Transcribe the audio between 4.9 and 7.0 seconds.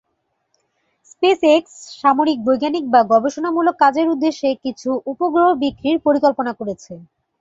উপগ্রহ বিক্রির পরিকল্পনা করেছে।